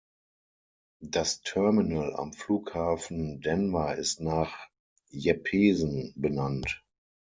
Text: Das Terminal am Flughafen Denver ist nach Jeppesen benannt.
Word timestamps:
Das 1.03 1.41
Terminal 1.43 2.15
am 2.15 2.33
Flughafen 2.33 3.39
Denver 3.39 3.95
ist 3.97 4.19
nach 4.19 4.67
Jeppesen 5.11 6.11
benannt. 6.15 6.83